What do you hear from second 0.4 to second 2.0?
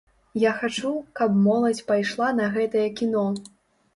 Я хачу, каб моладзь